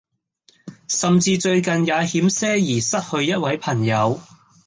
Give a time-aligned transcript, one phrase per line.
[0.87, 4.19] 甚至最近也險些兒失去一位朋友